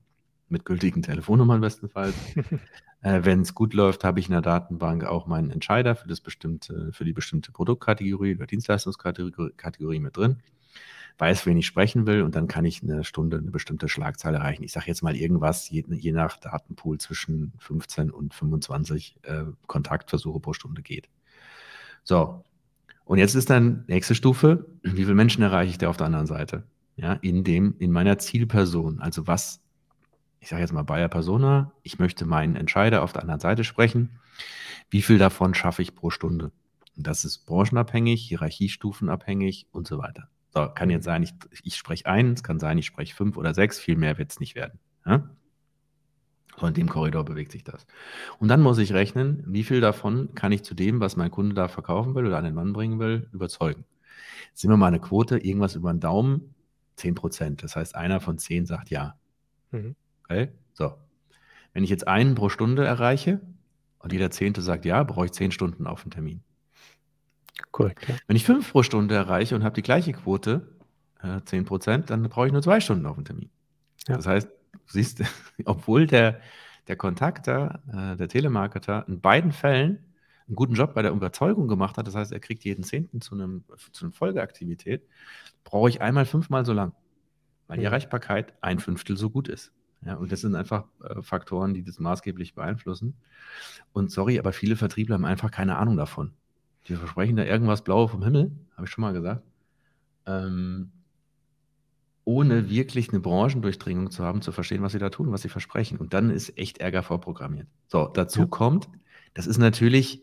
Mit 0.48 0.64
gültigen 0.64 1.02
Telefonnummern 1.02 1.60
bestenfalls. 1.60 2.14
äh, 3.02 3.20
Wenn 3.22 3.40
es 3.40 3.54
gut 3.54 3.72
läuft, 3.72 4.04
habe 4.04 4.20
ich 4.20 4.26
in 4.26 4.32
der 4.32 4.42
Datenbank 4.42 5.04
auch 5.04 5.26
meinen 5.26 5.50
Entscheider 5.50 5.96
für, 5.96 6.08
das 6.08 6.20
bestimmte, 6.20 6.92
für 6.92 7.04
die 7.04 7.12
bestimmte 7.12 7.52
Produktkategorie 7.52 8.34
oder 8.36 8.46
Dienstleistungskategorie 8.46 10.00
mit 10.00 10.16
drin. 10.16 10.42
Weiß, 11.18 11.46
wen 11.46 11.58
ich 11.58 11.66
sprechen 11.66 12.06
will 12.06 12.22
und 12.22 12.34
dann 12.34 12.48
kann 12.48 12.64
ich 12.64 12.82
eine 12.82 13.04
Stunde 13.04 13.36
eine 13.36 13.50
bestimmte 13.50 13.88
Schlagzahl 13.88 14.34
erreichen. 14.34 14.64
Ich 14.64 14.72
sage 14.72 14.86
jetzt 14.86 15.02
mal 15.02 15.14
irgendwas, 15.14 15.68
je, 15.70 15.84
je, 15.88 16.12
nach 16.12 16.38
Datenpool 16.38 16.98
zwischen 16.98 17.52
15 17.58 18.10
und 18.10 18.34
25 18.34 19.18
äh, 19.22 19.44
Kontaktversuche 19.66 20.40
pro 20.40 20.52
Stunde 20.52 20.82
geht. 20.82 21.08
So, 22.02 22.44
und 23.04 23.18
jetzt 23.18 23.34
ist 23.34 23.50
dann 23.50 23.84
nächste 23.88 24.14
Stufe, 24.14 24.66
wie 24.82 25.04
viele 25.04 25.14
Menschen 25.14 25.42
erreiche 25.42 25.70
ich 25.70 25.78
da 25.78 25.88
auf 25.88 25.96
der 25.96 26.06
anderen 26.06 26.26
Seite? 26.26 26.64
Ja, 26.96 27.14
in 27.14 27.42
dem, 27.44 27.74
in 27.78 27.90
meiner 27.90 28.18
Zielperson. 28.18 29.00
Also 29.00 29.26
was, 29.26 29.60
ich 30.40 30.48
sage 30.48 30.62
jetzt 30.62 30.72
mal 30.72 30.82
Bayer 30.82 31.08
Persona, 31.08 31.72
ich 31.82 31.98
möchte 31.98 32.26
meinen 32.26 32.56
Entscheider 32.56 33.02
auf 33.02 33.12
der 33.12 33.22
anderen 33.22 33.40
Seite 33.40 33.64
sprechen. 33.64 34.18
Wie 34.90 35.02
viel 35.02 35.18
davon 35.18 35.54
schaffe 35.54 35.82
ich 35.82 35.94
pro 35.94 36.10
Stunde? 36.10 36.52
Und 36.96 37.06
das 37.06 37.24
ist 37.24 37.46
branchenabhängig, 37.46 38.22
hierarchiestufenabhängig 38.28 39.66
und 39.72 39.86
so 39.86 39.98
weiter. 39.98 40.28
So, 40.54 40.68
kann 40.68 40.90
jetzt 40.90 41.04
sein, 41.04 41.22
ich, 41.22 41.32
ich 41.62 41.76
spreche 41.76 42.06
eins, 42.06 42.42
kann 42.42 42.58
sein, 42.58 42.76
ich 42.76 42.86
spreche 42.86 43.14
fünf 43.14 43.38
oder 43.38 43.54
sechs, 43.54 43.78
viel 43.78 43.96
mehr 43.96 44.18
wird 44.18 44.32
es 44.32 44.40
nicht 44.40 44.54
werden. 44.54 44.78
Ja? 45.06 45.30
So 46.62 46.68
in 46.68 46.74
dem 46.74 46.88
Korridor 46.88 47.24
bewegt 47.24 47.50
sich 47.50 47.64
das. 47.64 47.88
Und 48.38 48.46
dann 48.46 48.60
muss 48.60 48.78
ich 48.78 48.92
rechnen, 48.92 49.42
wie 49.48 49.64
viel 49.64 49.80
davon 49.80 50.32
kann 50.36 50.52
ich 50.52 50.62
zu 50.62 50.76
dem, 50.76 51.00
was 51.00 51.16
mein 51.16 51.32
Kunde 51.32 51.56
da 51.56 51.66
verkaufen 51.66 52.14
will 52.14 52.24
oder 52.24 52.38
an 52.38 52.44
den 52.44 52.54
Mann 52.54 52.72
bringen 52.72 53.00
will, 53.00 53.28
überzeugen. 53.32 53.84
Jetzt 54.46 54.60
sehen 54.60 54.70
wir 54.70 54.76
mal 54.76 54.86
eine 54.86 55.00
Quote, 55.00 55.38
irgendwas 55.38 55.74
über 55.74 55.92
den 55.92 55.98
Daumen, 55.98 56.54
10 56.94 57.16
Prozent. 57.16 57.64
Das 57.64 57.74
heißt, 57.74 57.96
einer 57.96 58.20
von 58.20 58.38
zehn 58.38 58.64
sagt 58.64 58.90
ja. 58.90 59.16
Mhm. 59.72 59.96
Okay? 60.22 60.52
So. 60.72 60.94
Wenn 61.72 61.82
ich 61.82 61.90
jetzt 61.90 62.06
einen 62.06 62.36
pro 62.36 62.48
Stunde 62.48 62.84
erreiche 62.84 63.40
und 63.98 64.12
jeder 64.12 64.30
Zehnte 64.30 64.62
sagt 64.62 64.84
ja, 64.84 65.02
brauche 65.02 65.24
ich 65.24 65.32
zehn 65.32 65.50
Stunden 65.50 65.88
auf 65.88 66.02
den 66.02 66.12
Termin. 66.12 66.44
Korrekt. 67.72 68.08
Ja. 68.08 68.14
Wenn 68.28 68.36
ich 68.36 68.44
fünf 68.44 68.70
pro 68.70 68.84
Stunde 68.84 69.16
erreiche 69.16 69.56
und 69.56 69.64
habe 69.64 69.74
die 69.74 69.82
gleiche 69.82 70.12
Quote, 70.12 70.76
äh, 71.24 71.40
10 71.44 71.64
Prozent, 71.64 72.10
dann 72.10 72.22
brauche 72.28 72.46
ich 72.46 72.52
nur 72.52 72.62
zwei 72.62 72.78
Stunden 72.78 73.04
auf 73.06 73.16
den 73.16 73.24
Termin. 73.24 73.50
Ja. 74.06 74.14
Das 74.14 74.28
heißt, 74.28 74.48
siehst, 74.86 75.22
obwohl 75.64 76.06
der, 76.06 76.40
der 76.88 76.96
Kontakter, 76.96 77.82
äh, 77.88 78.16
der 78.16 78.28
Telemarketer 78.28 79.06
in 79.08 79.20
beiden 79.20 79.52
Fällen 79.52 79.98
einen 80.46 80.56
guten 80.56 80.74
Job 80.74 80.94
bei 80.94 81.02
der 81.02 81.12
Überzeugung 81.12 81.68
gemacht 81.68 81.96
hat, 81.96 82.06
das 82.06 82.14
heißt, 82.14 82.32
er 82.32 82.40
kriegt 82.40 82.64
jeden 82.64 82.84
Zehnten 82.84 83.20
zu, 83.20 83.34
einem, 83.34 83.64
zu 83.92 84.04
einer 84.04 84.12
Folgeaktivität, 84.12 85.06
brauche 85.64 85.88
ich 85.88 86.00
einmal 86.00 86.26
fünfmal 86.26 86.66
so 86.66 86.72
lang, 86.72 86.92
weil 87.68 87.78
die 87.78 87.84
Erreichbarkeit 87.84 88.54
ein 88.60 88.78
Fünftel 88.78 89.16
so 89.16 89.30
gut 89.30 89.48
ist. 89.48 89.72
Ja, 90.04 90.16
und 90.16 90.32
das 90.32 90.40
sind 90.40 90.56
einfach 90.56 90.84
äh, 91.04 91.22
Faktoren, 91.22 91.74
die 91.74 91.84
das 91.84 92.00
maßgeblich 92.00 92.54
beeinflussen. 92.54 93.14
Und 93.92 94.10
sorry, 94.10 94.38
aber 94.38 94.52
viele 94.52 94.74
Vertriebler 94.74 95.14
haben 95.14 95.24
einfach 95.24 95.50
keine 95.50 95.76
Ahnung 95.76 95.96
davon. 95.96 96.32
Die 96.88 96.96
versprechen 96.96 97.36
da 97.36 97.44
irgendwas 97.44 97.84
Blaue 97.84 98.08
vom 98.08 98.24
Himmel, 98.24 98.50
habe 98.76 98.86
ich 98.86 98.90
schon 98.90 99.02
mal 99.02 99.12
gesagt. 99.12 99.42
Ähm, 100.26 100.90
ohne 102.24 102.70
wirklich 102.70 103.10
eine 103.10 103.20
Branchendurchdringung 103.20 104.10
zu 104.10 104.24
haben, 104.24 104.42
zu 104.42 104.52
verstehen, 104.52 104.82
was 104.82 104.92
sie 104.92 104.98
da 104.98 105.10
tun, 105.10 105.32
was 105.32 105.42
sie 105.42 105.48
versprechen. 105.48 105.98
Und 105.98 106.14
dann 106.14 106.30
ist 106.30 106.56
echt 106.56 106.78
Ärger 106.78 107.02
vorprogrammiert. 107.02 107.66
So, 107.88 108.06
dazu 108.06 108.40
ja. 108.40 108.46
kommt, 108.46 108.88
das 109.34 109.46
ist 109.46 109.58
natürlich, 109.58 110.22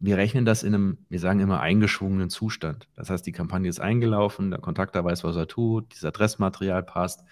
wir 0.00 0.16
rechnen 0.16 0.44
das 0.44 0.62
in 0.62 0.74
einem, 0.74 0.98
wir 1.08 1.20
sagen 1.20 1.40
immer, 1.40 1.60
eingeschwungenen 1.60 2.30
Zustand. 2.30 2.88
Das 2.96 3.10
heißt, 3.10 3.26
die 3.26 3.32
Kampagne 3.32 3.68
ist 3.68 3.80
eingelaufen, 3.80 4.50
der 4.50 4.60
Kontakter 4.60 5.04
weiß, 5.04 5.24
was 5.24 5.36
er 5.36 5.46
tut, 5.46 5.92
dieses 5.92 6.04
Adressmaterial 6.04 6.82
passt. 6.82 7.24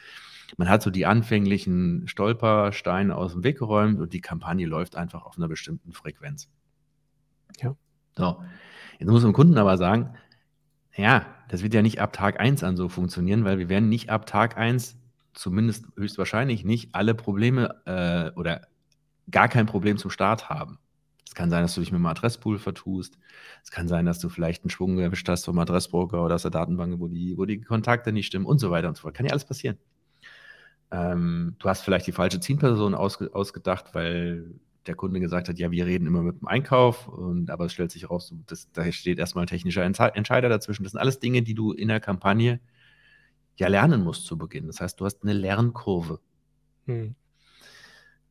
Man 0.58 0.68
hat 0.68 0.82
so 0.82 0.90
die 0.90 1.06
anfänglichen 1.06 2.06
Stolpersteine 2.06 3.16
aus 3.16 3.32
dem 3.32 3.44
Weg 3.44 3.58
geräumt 3.58 4.00
und 4.00 4.12
die 4.12 4.20
Kampagne 4.20 4.66
läuft 4.66 4.96
einfach 4.96 5.24
auf 5.24 5.38
einer 5.38 5.48
bestimmten 5.48 5.92
Frequenz. 5.92 6.50
Ja. 7.60 7.74
So, 8.14 8.42
jetzt 8.98 9.08
muss 9.08 9.22
man 9.22 9.32
dem 9.32 9.36
Kunden 9.36 9.56
aber 9.56 9.78
sagen, 9.78 10.14
ja, 10.96 11.26
das 11.48 11.62
wird 11.62 11.74
ja 11.74 11.82
nicht 11.82 12.00
ab 12.00 12.12
Tag 12.12 12.40
1 12.40 12.62
an 12.62 12.76
so 12.76 12.88
funktionieren, 12.88 13.44
weil 13.44 13.58
wir 13.58 13.68
werden 13.68 13.88
nicht 13.88 14.10
ab 14.10 14.26
Tag 14.26 14.56
1, 14.56 14.96
zumindest 15.34 15.86
höchstwahrscheinlich 15.96 16.64
nicht, 16.64 16.94
alle 16.94 17.14
Probleme 17.14 17.80
äh, 17.86 18.36
oder 18.38 18.62
gar 19.30 19.48
kein 19.48 19.66
Problem 19.66 19.96
zum 19.96 20.10
Start 20.10 20.50
haben. 20.50 20.78
Es 21.26 21.34
kann 21.34 21.48
sein, 21.48 21.62
dass 21.62 21.74
du 21.74 21.80
dich 21.80 21.92
mit 21.92 21.98
dem 21.98 22.06
Adresspool 22.06 22.58
vertust. 22.58 23.18
Es 23.64 23.70
kann 23.70 23.88
sein, 23.88 24.04
dass 24.04 24.18
du 24.18 24.28
vielleicht 24.28 24.64
einen 24.64 24.70
Schwung 24.70 24.98
erwischt 24.98 25.26
hast 25.30 25.46
vom 25.46 25.58
Adressbroker 25.58 26.22
oder 26.22 26.34
aus 26.34 26.42
der 26.42 26.50
Datenbank, 26.50 27.00
wo 27.00 27.08
die, 27.08 27.38
wo 27.38 27.46
die 27.46 27.62
Kontakte 27.62 28.12
nicht 28.12 28.26
stimmen 28.26 28.44
und 28.44 28.58
so 28.58 28.70
weiter 28.70 28.88
und 28.88 28.96
so 28.98 29.02
fort. 29.02 29.14
Kann 29.14 29.24
ja 29.24 29.32
alles 29.32 29.46
passieren. 29.46 29.78
Ähm, 30.90 31.56
du 31.58 31.70
hast 31.70 31.82
vielleicht 31.82 32.06
die 32.06 32.12
falsche 32.12 32.38
Zielperson 32.38 32.94
ausge, 32.94 33.30
ausgedacht, 33.34 33.94
weil 33.94 34.50
der 34.86 34.94
Kunde 34.94 35.20
gesagt 35.20 35.48
hat, 35.48 35.58
ja, 35.58 35.70
wir 35.70 35.86
reden 35.86 36.06
immer 36.06 36.22
mit 36.22 36.40
dem 36.40 36.48
Einkauf, 36.48 37.08
und, 37.08 37.50
aber 37.50 37.66
es 37.66 37.72
stellt 37.72 37.90
sich 37.90 38.02
heraus, 38.02 38.34
dass, 38.46 38.70
da 38.72 38.90
steht 38.92 39.18
erstmal 39.18 39.44
ein 39.44 39.48
technischer 39.48 39.84
Entscheider 39.84 40.48
dazwischen. 40.48 40.82
Das 40.82 40.92
sind 40.92 41.00
alles 41.00 41.20
Dinge, 41.20 41.42
die 41.42 41.54
du 41.54 41.72
in 41.72 41.88
der 41.88 42.00
Kampagne 42.00 42.60
ja 43.56 43.68
lernen 43.68 44.02
musst 44.02 44.26
zu 44.26 44.36
Beginn. 44.36 44.66
Das 44.66 44.80
heißt, 44.80 45.00
du 45.00 45.04
hast 45.04 45.22
eine 45.22 45.32
Lernkurve. 45.32 46.20
Hm. 46.86 47.14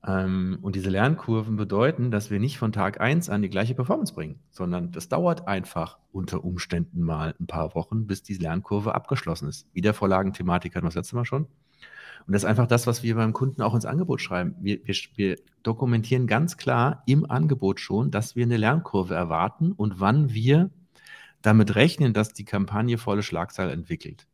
Ähm, 0.05 0.57
und 0.61 0.75
diese 0.75 0.89
Lernkurven 0.89 1.55
bedeuten, 1.57 2.09
dass 2.09 2.31
wir 2.31 2.39
nicht 2.39 2.57
von 2.57 2.71
Tag 2.71 2.99
1 2.99 3.29
an 3.29 3.41
die 3.41 3.49
gleiche 3.49 3.75
Performance 3.75 4.13
bringen, 4.13 4.39
sondern 4.49 4.91
das 4.91 5.09
dauert 5.09 5.47
einfach 5.47 5.99
unter 6.11 6.43
Umständen 6.43 7.01
mal 7.01 7.35
ein 7.39 7.47
paar 7.47 7.75
Wochen, 7.75 8.07
bis 8.07 8.23
die 8.23 8.33
Lernkurve 8.33 8.95
abgeschlossen 8.95 9.47
ist. 9.47 9.67
Wiedervorlagenthematik 9.73 10.75
hatten 10.75 10.85
wir 10.85 10.89
das 10.89 10.95
letzte 10.95 11.15
Mal 11.15 11.25
schon. 11.25 11.47
Und 12.27 12.33
das 12.33 12.43
ist 12.43 12.49
einfach 12.49 12.67
das, 12.67 12.87
was 12.87 13.03
wir 13.03 13.15
beim 13.15 13.33
Kunden 13.33 13.61
auch 13.61 13.73
ins 13.75 13.85
Angebot 13.85 14.21
schreiben. 14.21 14.55
Wir, 14.59 14.79
wir, 14.85 14.95
wir 15.15 15.35
dokumentieren 15.63 16.27
ganz 16.27 16.57
klar 16.57 17.03
im 17.05 17.29
Angebot 17.29 17.79
schon, 17.79 18.11
dass 18.11 18.35
wir 18.35 18.45
eine 18.45 18.57
Lernkurve 18.57 19.13
erwarten 19.15 19.71
und 19.71 19.99
wann 19.99 20.33
wir 20.33 20.69
damit 21.41 21.75
rechnen, 21.75 22.13
dass 22.13 22.33
die 22.33 22.45
Kampagne 22.45 22.97
volle 22.97 23.23
Schlagzahl 23.23 23.69
entwickelt. 23.71 24.27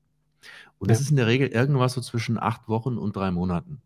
Und 0.80 0.92
das 0.92 1.00
Ja. 1.00 1.04
ist 1.04 1.10
in 1.12 1.18
der 1.18 1.28
Regel 1.28 1.48
irgendwas 1.48 1.94
so 1.94 2.02
zwischen 2.02 2.38
acht 2.38 2.68
Wochen 2.68 2.98
und 2.98 3.16
drei 3.16 3.32
Monaten. 3.32 3.82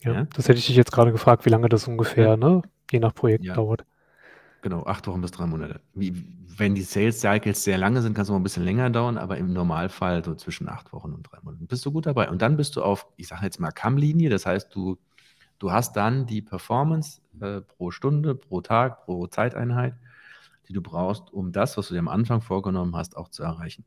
Ja, 0.00 0.12
Ja? 0.12 0.24
das 0.34 0.48
hätte 0.48 0.58
ich 0.58 0.66
dich 0.66 0.76
jetzt 0.76 0.92
gerade 0.92 1.12
gefragt, 1.12 1.46
wie 1.46 1.50
lange 1.50 1.68
das 1.68 1.88
ungefähr, 1.88 2.36
ne, 2.36 2.62
je 2.90 3.00
nach 3.00 3.14
Projekt 3.14 3.46
dauert. 3.56 3.84
Genau, 4.66 4.82
acht 4.82 5.06
Wochen 5.06 5.20
bis 5.20 5.30
drei 5.30 5.46
Monate. 5.46 5.80
Wie, 5.94 6.12
wenn 6.56 6.74
die 6.74 6.82
Sales 6.82 7.20
Cycles 7.20 7.62
sehr 7.62 7.78
lange 7.78 8.02
sind, 8.02 8.14
kann 8.14 8.22
es 8.22 8.28
noch 8.28 8.34
ein 8.34 8.42
bisschen 8.42 8.64
länger 8.64 8.90
dauern, 8.90 9.16
aber 9.16 9.38
im 9.38 9.52
Normalfall 9.52 10.24
so 10.24 10.34
zwischen 10.34 10.68
acht 10.68 10.92
Wochen 10.92 11.12
und 11.12 11.22
drei 11.22 11.38
Monaten. 11.40 11.68
Bist 11.68 11.86
du 11.86 11.92
gut 11.92 12.06
dabei? 12.06 12.28
Und 12.28 12.42
dann 12.42 12.56
bist 12.56 12.74
du 12.74 12.82
auf, 12.82 13.06
ich 13.16 13.28
sage 13.28 13.44
jetzt 13.44 13.60
mal 13.60 13.70
CAM-Linie, 13.70 14.28
das 14.28 14.44
heißt, 14.44 14.74
du, 14.74 14.98
du 15.60 15.70
hast 15.70 15.94
dann 15.94 16.26
die 16.26 16.42
Performance 16.42 17.20
äh, 17.40 17.60
pro 17.60 17.92
Stunde, 17.92 18.34
pro 18.34 18.60
Tag, 18.60 19.04
pro 19.04 19.28
Zeiteinheit, 19.28 19.94
die 20.66 20.72
du 20.72 20.82
brauchst, 20.82 21.32
um 21.32 21.52
das, 21.52 21.76
was 21.76 21.86
du 21.86 21.94
dir 21.94 22.00
am 22.00 22.08
Anfang 22.08 22.40
vorgenommen 22.40 22.96
hast, 22.96 23.16
auch 23.16 23.28
zu 23.28 23.44
erreichen. 23.44 23.84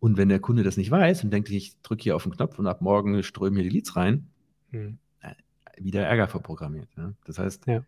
Und 0.00 0.16
wenn 0.16 0.28
der 0.28 0.40
Kunde 0.40 0.64
das 0.64 0.76
nicht 0.76 0.90
weiß 0.90 1.22
und 1.22 1.30
denkt, 1.30 1.48
ich 1.48 1.80
drücke 1.82 2.02
hier 2.02 2.16
auf 2.16 2.24
den 2.24 2.32
Knopf 2.32 2.58
und 2.58 2.66
ab 2.66 2.80
morgen 2.80 3.22
strömen 3.22 3.60
hier 3.60 3.70
die 3.70 3.76
Leads 3.76 3.94
rein, 3.94 4.26
Mhm. 4.72 4.98
wieder 5.76 6.02
Ärger 6.02 6.26
vorprogrammiert. 6.26 6.88
Ja? 6.96 7.12
Das 7.24 7.38
heißt, 7.38 7.68
Ja. 7.68 7.84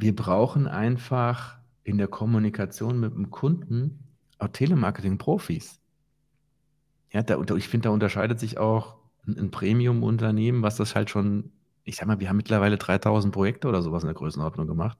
Wir 0.00 0.14
brauchen 0.14 0.68
einfach 0.68 1.58
in 1.84 1.98
der 1.98 2.08
Kommunikation 2.08 3.00
mit 3.00 3.14
dem 3.14 3.30
Kunden 3.30 3.98
auch 4.38 4.48
Telemarketing-Profis. 4.48 5.80
Ja, 7.12 7.22
da, 7.22 7.40
ich 7.56 7.68
finde, 7.68 7.88
da 7.88 7.90
unterscheidet 7.90 8.38
sich 8.38 8.58
auch 8.58 8.96
ein, 9.26 9.38
ein 9.38 9.50
Premium-Unternehmen, 9.50 10.62
was 10.62 10.76
das 10.76 10.94
halt 10.94 11.10
schon, 11.10 11.52
ich 11.84 11.96
sag 11.96 12.06
mal, 12.06 12.20
wir 12.20 12.28
haben 12.28 12.36
mittlerweile 12.36 12.76
3000 12.76 13.32
Projekte 13.32 13.68
oder 13.68 13.82
sowas 13.82 14.02
in 14.02 14.08
der 14.08 14.14
Größenordnung 14.14 14.66
gemacht. 14.66 14.98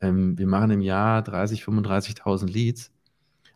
Ähm, 0.00 0.38
wir 0.38 0.46
machen 0.46 0.70
im 0.72 0.80
Jahr 0.82 1.22
30, 1.22 1.62
35.000 1.64 2.48
Leads. 2.52 2.92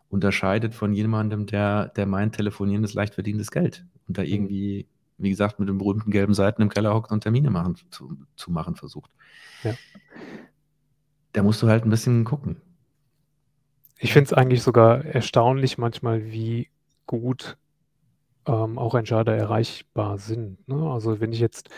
Unterscheidet 0.09 0.75
von 0.75 0.93
jemandem, 0.93 1.47
der, 1.47 1.89
der 1.89 2.05
meint, 2.07 2.35
telefonieren 2.35 2.83
ist 2.83 2.93
leicht 2.95 3.15
verdientes 3.15 3.51
Geld 3.51 3.85
und 4.07 4.17
da 4.17 4.23
Mhm. 4.29 4.29
irgendwie, 4.31 4.87
wie 5.17 5.29
gesagt, 5.31 5.59
mit 5.59 5.69
den 5.69 5.77
berühmten 5.79 6.11
gelben 6.11 6.33
Seiten 6.33 6.61
im 6.61 6.69
Keller 6.69 6.93
hockt 6.95 7.11
und 7.11 7.21
Termine 7.21 7.51
machen, 7.51 7.75
zu, 7.91 8.17
zu 8.37 8.51
machen 8.51 8.75
versucht. 8.75 9.11
Ja. 9.63 9.77
Da 11.35 11.43
musst 11.43 11.61
du 11.61 11.67
halt 11.67 11.83
ein 11.83 11.89
bisschen 11.89 12.23
gucken. 12.23 12.55
Ich 13.97 14.13
finde 14.13 14.27
es 14.27 14.33
eigentlich 14.33 14.63
sogar 14.63 15.03
erstaunlich 15.03 15.77
manchmal, 15.77 16.31
wie 16.31 16.69
gut 17.07 17.57
ähm, 18.45 18.77
auch 18.77 18.95
Entscheider 18.95 19.35
erreichbar 19.35 20.17
sind. 20.17 20.65
Ne? 20.69 20.89
Also 20.89 21.19
wenn 21.19 21.33
ich 21.33 21.41
jetzt, 21.41 21.69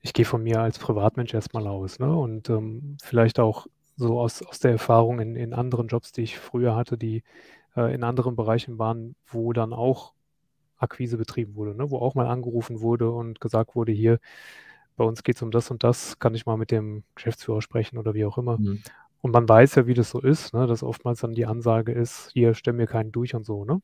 ich 0.00 0.12
gehe 0.12 0.24
von 0.24 0.42
mir 0.42 0.60
als 0.60 0.80
Privatmensch 0.80 1.34
erstmal 1.34 1.68
aus 1.68 2.00
ne? 2.00 2.12
und 2.16 2.50
ähm, 2.50 2.96
vielleicht 3.00 3.38
auch 3.38 3.68
so 3.94 4.18
aus, 4.18 4.42
aus 4.42 4.58
der 4.58 4.72
Erfahrung 4.72 5.20
in, 5.20 5.36
in 5.36 5.54
anderen 5.54 5.86
Jobs, 5.86 6.10
die 6.10 6.22
ich 6.22 6.36
früher 6.36 6.74
hatte, 6.74 6.98
die 6.98 7.22
äh, 7.76 7.94
in 7.94 8.02
anderen 8.02 8.34
Bereichen 8.34 8.80
waren, 8.80 9.14
wo 9.24 9.52
dann 9.52 9.72
auch 9.72 10.14
Akquise 10.78 11.16
betrieben 11.16 11.54
wurde, 11.54 11.76
ne? 11.76 11.92
wo 11.92 11.98
auch 11.98 12.16
mal 12.16 12.26
angerufen 12.26 12.80
wurde 12.80 13.08
und 13.12 13.40
gesagt 13.40 13.76
wurde, 13.76 13.92
hier, 13.92 14.18
bei 14.96 15.04
uns 15.04 15.22
geht 15.22 15.36
es 15.36 15.42
um 15.42 15.50
das 15.50 15.70
und 15.70 15.84
das, 15.84 16.18
kann 16.18 16.34
ich 16.34 16.46
mal 16.46 16.56
mit 16.56 16.70
dem 16.70 17.04
Geschäftsführer 17.14 17.62
sprechen 17.62 17.98
oder 17.98 18.14
wie 18.14 18.24
auch 18.24 18.38
immer. 18.38 18.58
Mhm. 18.58 18.82
Und 19.22 19.32
man 19.32 19.48
weiß 19.48 19.74
ja, 19.76 19.86
wie 19.86 19.94
das 19.94 20.10
so 20.10 20.20
ist, 20.20 20.54
ne? 20.54 20.66
dass 20.66 20.82
oftmals 20.82 21.20
dann 21.20 21.34
die 21.34 21.46
Ansage 21.46 21.92
ist, 21.92 22.30
hier 22.32 22.54
stell 22.54 22.74
mir 22.74 22.86
keinen 22.86 23.12
durch 23.12 23.34
und 23.34 23.44
so. 23.44 23.64
Ne? 23.64 23.80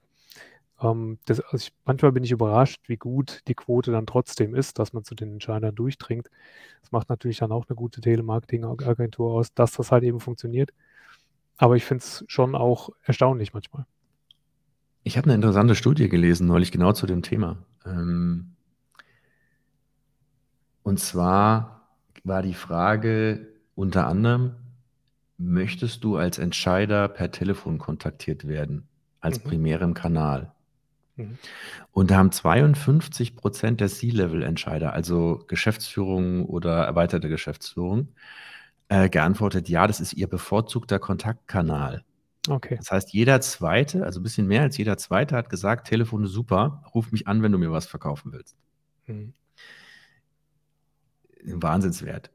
Ähm, 0.81 1.19
das, 1.27 1.41
also 1.41 1.57
ich, 1.57 1.73
manchmal 1.85 2.13
bin 2.13 2.25
ich 2.25 2.31
überrascht, 2.31 2.83
wie 2.89 2.97
gut 2.97 3.41
die 3.49 3.55
Quote 3.55 3.93
dann 3.93 4.07
trotzdem 4.07 4.55
ist, 4.55 4.79
dass 4.79 4.93
man 4.93 5.05
zu 5.05 5.15
den 5.15 5.33
Entscheidern 5.33 5.75
durchdringt. 5.75 6.31
Das 6.81 6.93
macht 6.93 7.09
natürlich 7.09 7.39
dann 7.39 7.53
auch 7.53 7.67
eine 7.69 7.77
gute 7.77 8.01
Telemarketing-Agentur 8.01 9.33
aus, 9.33 9.55
dass 9.55 9.73
das 9.73 9.93
halt 9.93 10.05
eben 10.05 10.21
funktioniert. 10.21 10.73
Aber 11.57 11.77
ich 11.77 11.85
finde 11.85 12.03
es 12.03 12.25
schon 12.29 12.55
auch 12.55 12.91
erstaunlich 13.05 13.53
manchmal. 13.53 13.87
Ich 15.05 15.17
habe 15.17 15.27
eine 15.27 15.35
interessante 15.35 15.75
Studie 15.75 16.09
gelesen, 16.09 16.47
neulich 16.47 16.73
genau 16.73 16.93
zu 16.93 17.07
dem 17.07 17.23
Thema. 17.23 17.59
Ähm, 17.85 18.53
und 20.83 20.99
zwar 21.01 21.89
war 22.25 22.43
die 22.43 22.55
Frage 22.55 23.49
unter 23.75 24.07
anderem, 24.07 24.57
möchtest 25.39 26.05
du 26.05 26.17
als 26.17 26.39
Entscheider 26.39 27.09
per 27.09 27.31
Telefon 27.31 27.79
kontaktiert 27.79 28.47
werden, 28.47 28.89
als 29.21 29.39
Mhm. 29.45 29.49
primärem 29.49 29.95
Kanal? 29.95 30.53
Mhm. 31.17 31.39
Und 31.93 32.11
da 32.11 32.17
haben 32.17 32.33
52 32.33 33.37
Prozent 33.37 33.81
der 33.81 33.89
C-Level-Entscheider, 33.89 34.93
also 34.93 35.45
Geschäftsführung 35.49 36.47
oder 36.47 36.85
erweiterte 36.85 37.29
Geschäftsführung, 37.29 38.09
äh, 38.89 39.09
geantwortet, 39.09 39.69
ja, 39.69 39.87
das 39.87 40.01
ist 40.01 40.15
ihr 40.15 40.29
bevorzugter 40.29 40.99
Kontaktkanal. 40.99 42.05
Okay. 42.49 42.77
Das 42.77 42.91
heißt, 42.91 43.13
jeder 43.13 43.41
Zweite, 43.41 44.05
also 44.05 44.21
ein 44.21 44.23
bisschen 44.25 44.47
mehr 44.49 44.63
als 44.63 44.77
jeder 44.77 44.97
Zweite, 44.99 45.37
hat 45.37 45.49
gesagt, 45.51 45.89
Telefon 45.89 46.25
ist 46.25 46.33
super, 46.33 46.85
ruf 46.95 47.13
mich 47.13 47.29
an, 47.29 47.43
wenn 47.43 47.53
du 47.53 47.59
mir 47.59 47.73
was 47.73 47.87
verkaufen 47.87 48.33
willst. 48.33 48.57
Mhm. 49.07 49.33
Ein 51.45 51.63
Wahnsinnswert. 51.63 52.31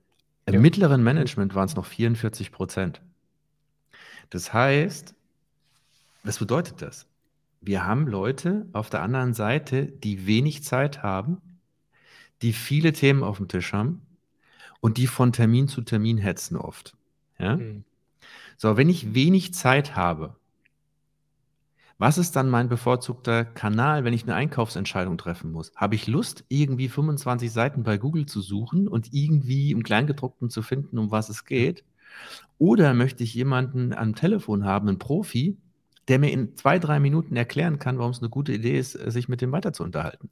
Im 0.45 0.55
Ja. 0.55 0.59
mittleren 0.59 1.03
Management 1.03 1.55
waren 1.55 1.65
es 1.65 1.75
noch 1.75 1.85
44 1.85 2.51
Prozent. 2.51 3.01
Das 4.29 4.53
heißt, 4.53 5.15
was 6.23 6.39
bedeutet 6.39 6.81
das? 6.81 7.07
Wir 7.61 7.85
haben 7.85 8.07
Leute 8.07 8.67
auf 8.73 8.89
der 8.89 9.01
anderen 9.01 9.33
Seite, 9.33 9.87
die 9.87 10.27
wenig 10.27 10.63
Zeit 10.63 11.03
haben, 11.03 11.41
die 12.41 12.53
viele 12.53 12.93
Themen 12.93 13.23
auf 13.23 13.37
dem 13.37 13.47
Tisch 13.47 13.73
haben 13.73 14.01
und 14.79 14.97
die 14.97 15.07
von 15.07 15.31
Termin 15.31 15.67
zu 15.67 15.81
Termin 15.81 16.17
hetzen 16.17 16.55
oft. 16.55 16.95
Ja? 17.39 17.57
Mhm. 17.57 17.83
So, 18.57 18.77
wenn 18.77 18.89
ich 18.89 19.13
wenig 19.13 19.53
Zeit 19.53 19.95
habe, 19.95 20.35
was 21.99 22.17
ist 22.17 22.35
dann 22.35 22.49
mein 22.49 22.69
bevorzugter 22.69 23.45
Kanal, 23.45 24.03
wenn 24.03 24.13
ich 24.13 24.23
eine 24.23 24.35
Einkaufsentscheidung 24.35 25.17
treffen 25.17 25.51
muss? 25.51 25.71
Habe 25.75 25.95
ich 25.95 26.07
Lust, 26.07 26.45
irgendwie 26.49 26.89
25 26.89 27.51
Seiten 27.51 27.83
bei 27.83 27.97
Google 27.97 28.25
zu 28.27 28.41
suchen 28.41 28.87
und 28.87 29.13
irgendwie 29.13 29.71
im 29.71 29.83
Kleingedruckten 29.83 30.49
zu 30.49 30.61
finden, 30.61 30.97
um 30.99 31.11
was 31.11 31.29
es 31.29 31.45
geht? 31.45 31.83
Oder 32.59 32.93
möchte 32.93 33.23
ich 33.23 33.33
jemanden 33.33 33.93
am 33.93 34.15
Telefon 34.15 34.65
haben, 34.65 34.87
einen 34.89 34.99
Profi, 34.99 35.57
der 36.07 36.19
mir 36.19 36.31
in 36.31 36.55
zwei, 36.57 36.79
drei 36.79 36.99
Minuten 36.99 37.35
erklären 37.35 37.79
kann, 37.79 37.97
warum 37.99 38.11
es 38.11 38.19
eine 38.19 38.29
gute 38.29 38.53
Idee 38.53 38.77
ist, 38.79 38.93
sich 38.93 39.29
mit 39.29 39.41
dem 39.41 39.51
weiter 39.51 39.73
zu 39.73 39.83
unterhalten? 39.83 40.29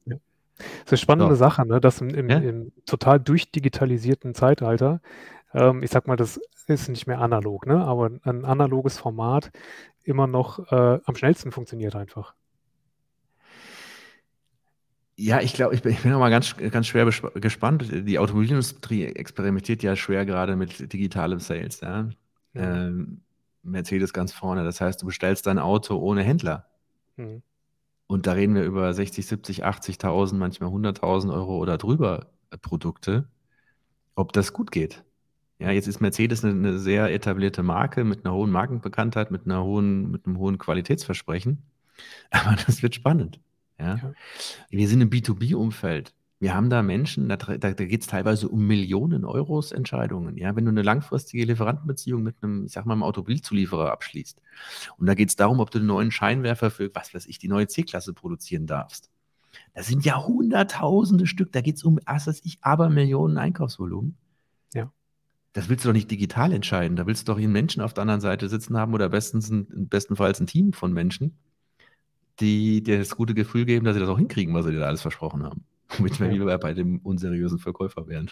Das 0.86 0.86
ist 0.86 0.92
eine 0.94 0.98
spannende 1.00 1.36
So. 1.36 1.40
Sache, 1.40 1.66
ne? 1.66 1.82
dass 1.82 2.02
im, 2.02 2.10
im, 2.10 2.30
Ja. 2.30 2.38
im 2.40 2.72
total 2.86 3.20
durchdigitalisierten 3.20 4.34
Zeitalter, 4.36 5.02
ähm, 5.56 5.82
ich 5.82 5.90
sag 5.90 6.08
mal, 6.08 6.18
das 6.18 6.40
ist 6.68 6.90
nicht 6.90 7.08
mehr 7.08 7.20
analog, 7.20 7.66
ne? 7.66 7.84
aber 7.84 8.12
ein 8.24 8.46
analoges 8.46 8.98
Format 8.98 9.52
immer 10.04 10.28
noch 10.28 10.72
äh, 10.72 11.00
am 11.04 11.16
schnellsten 11.16 11.52
funktioniert 11.52 11.96
einfach. 11.96 12.36
Ja, 15.18 15.40
ich 15.40 15.54
glaube, 15.54 15.74
ich 15.74 15.82
bin, 15.82 15.94
ich 15.94 16.02
bin 16.02 16.12
auch 16.12 16.20
mal 16.20 16.30
ganz, 16.30 16.58
ganz 16.58 16.88
schwer 16.88 17.06
gespannt. 17.06 17.90
Die 17.90 18.20
Automobilindustrie 18.20 19.06
experimentiert 19.06 19.82
ja 19.82 19.96
schwer 19.96 20.26
gerade 20.26 20.58
mit 20.58 20.92
digitalem 20.92 21.40
Sales. 21.40 21.80
Ja? 21.80 22.04
Mhm. 22.04 22.12
Ähm, 22.56 23.22
Mercedes 23.64 24.12
ganz 24.12 24.34
vorne. 24.34 24.66
Das 24.66 24.82
heißt, 24.82 25.02
du 25.02 25.06
bestellst 25.06 25.48
dein 25.48 25.58
Auto 25.58 25.98
ohne 25.98 26.22
Händler. 26.22 26.68
Mhm. 27.16 27.42
Und 28.08 28.28
da 28.28 28.34
reden 28.34 28.56
wir 28.56 28.64
über 28.64 28.94
60, 28.94 29.26
70, 29.26 29.66
80.000, 29.66 30.36
manchmal 30.36 30.70
100.000 30.70 31.34
Euro 31.34 31.58
oder 31.58 31.78
drüber 31.78 32.28
äh, 32.52 32.58
Produkte. 32.58 33.30
Ob 34.16 34.34
das 34.34 34.52
gut 34.52 34.72
geht. 34.72 35.06
Ja, 35.60 35.72
jetzt 35.72 35.88
ist 35.88 36.02
Mercedes 36.02 36.44
eine, 36.44 36.54
eine 36.54 36.80
sehr 36.80 37.14
etablierte 37.14 37.64
Marke 37.64 38.04
mit 38.04 38.26
einer 38.26 38.34
hohen 38.34 38.52
Markenbekanntheit, 38.52 39.32
mit 39.32 39.46
einer 39.46 39.64
hohen, 39.64 40.12
mit 40.12 40.26
einem 40.26 40.38
hohen 40.38 40.58
Qualitätsversprechen. 40.58 41.64
Aber 42.32 42.56
das 42.66 42.84
wird 42.84 42.96
spannend. 42.96 43.40
Ja. 43.80 43.96
Ja. 43.96 44.14
Wir 44.70 44.88
sind 44.88 45.02
im 45.02 45.10
B2B-Umfeld. 45.10 46.14
Wir 46.40 46.54
haben 46.54 46.70
da 46.70 46.84
Menschen, 46.84 47.30
da, 47.30 47.38
da, 47.38 47.58
da 47.58 47.72
geht 47.72 48.02
es 48.02 48.08
teilweise 48.08 48.50
um 48.50 48.68
Millionen 48.68 49.24
Euros 49.24 49.72
Entscheidungen. 49.72 50.38
Ja, 50.38 50.56
wenn 50.56 50.66
du 50.66 50.72
eine 50.72 50.82
langfristige 50.82 51.46
Lieferantenbeziehung 51.46 52.22
mit 52.22 52.36
einem, 52.42 52.66
ich 52.66 52.74
sag 52.74 52.86
mal, 52.86 52.94
einem 52.94 53.04
Automobilzulieferer 53.04 53.92
abschließt. 53.92 54.42
Und 54.98 55.06
da 55.08 55.14
geht 55.14 55.30
es 55.30 55.38
darum, 55.38 55.62
ob 55.62 55.72
du 55.72 55.78
einen 55.78 55.88
neuen 55.88 56.12
Scheinwerfer 56.12 56.72
für, 56.72 56.94
was 56.94 57.14
weiß 57.14 57.26
ich, 57.28 57.40
die 57.40 57.48
neue 57.48 57.68
C-Klasse 57.68 58.14
produzieren 58.14 58.68
darfst. 58.68 59.10
Das 59.74 59.88
sind 59.88 60.04
ja 60.04 60.26
hunderttausende 60.26 61.26
Stück. 61.26 61.54
Da 61.54 61.62
geht 61.62 61.78
es 61.78 61.84
um, 61.84 62.00
was 62.06 62.28
weiß 62.28 62.42
ich, 62.44 62.58
aber 62.62 62.90
Millionen 62.90 63.38
Einkaufsvolumen. 63.38 64.18
Ja. 65.56 65.62
Das 65.62 65.70
willst 65.70 65.86
du 65.86 65.90
doch 65.90 65.94
nicht 65.94 66.12
digital 66.12 66.52
entscheiden. 66.54 66.96
Da 66.98 67.08
willst 67.08 67.28
du 67.28 67.32
doch 67.32 67.40
einen 67.40 67.52
Menschen 67.52 67.82
auf 67.82 67.94
der 67.94 68.02
anderen 68.04 68.22
Seite 68.22 68.50
sitzen 68.50 68.78
haben 68.78 68.94
oder 68.94 69.10
bestens 69.10 69.50
ein, 69.50 69.68
bestenfalls 69.90 70.40
ein 70.40 70.48
Team 70.48 70.74
von 70.74 70.94
Menschen, 70.94 71.38
die 72.40 72.84
dir 72.84 72.98
das 72.98 73.16
gute 73.16 73.34
Gefühl 73.34 73.66
geben, 73.66 73.86
dass 73.86 73.94
sie 73.96 74.00
das 74.02 74.10
auch 74.10 74.18
hinkriegen, 74.18 74.54
was 74.54 74.66
sie 74.66 74.72
dir 74.72 74.80
da 74.80 74.88
alles 74.88 75.02
versprochen 75.02 75.44
haben. 75.44 75.64
Womit 75.98 76.20
wir 76.20 76.28
Ja. 76.28 76.34
wieder 76.34 76.58
bei 76.58 76.74
dem 76.74 77.00
unseriösen 77.00 77.60
Verkäufer 77.60 78.08
wären. 78.08 78.30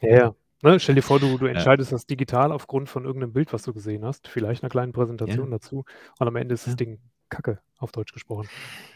Ja, 0.00 0.16
ja. 0.16 0.34
Ne, 0.62 0.80
stell 0.80 0.94
dir 0.94 1.02
vor, 1.02 1.20
du, 1.20 1.36
du 1.36 1.44
Ja. 1.46 1.52
entscheidest 1.52 1.92
das 1.92 2.06
digital 2.06 2.50
aufgrund 2.52 2.88
von 2.88 3.04
irgendeinem 3.04 3.34
Bild, 3.34 3.52
was 3.52 3.62
du 3.64 3.74
gesehen 3.74 4.04
hast, 4.04 4.28
vielleicht 4.28 4.62
einer 4.62 4.70
kleinen 4.70 4.92
Präsentation 4.92 5.50
dazu 5.50 5.84
und 6.18 6.26
am 6.28 6.36
Ende 6.36 6.54
ist 6.54 6.66
das 6.66 6.72
Ja. 6.72 6.76
Ding 6.76 7.00
Kacke, 7.28 7.58
auf 7.78 7.92
Deutsch 7.92 8.12
gesprochen. 8.12 8.48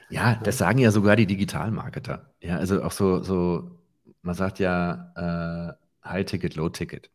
Ja, 0.08 0.36
das 0.44 0.56
sagen 0.58 0.78
ja 0.78 0.90
sogar 0.90 1.16
die 1.16 1.26
Digitalmarketer. 1.26 2.32
Ja, 2.40 2.56
also 2.56 2.82
auch 2.82 2.92
so, 2.92 3.22
so 3.22 3.70
man 4.22 4.34
sagt 4.34 4.58
ja 4.60 5.76
äh, 6.04 6.08
High-Ticket, 6.08 6.54
Low-Ticket. 6.56 7.10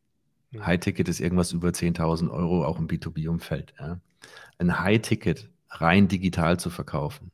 Mhm. 0.54 0.66
High-Ticket 0.66 1.10
ist 1.10 1.20
irgendwas 1.20 1.52
über 1.52 1.70
10.000 1.74 2.30
Euro, 2.32 2.66
auch 2.66 2.80
im 2.80 2.88
B2B-Umfeld. 2.88 3.74
Ja. 3.80 4.00
ein 4.60 4.80
High-Ticket 4.80 5.50
rein 5.70 6.08
digital 6.08 6.60
zu 6.60 6.70
verkaufen, 6.70 7.32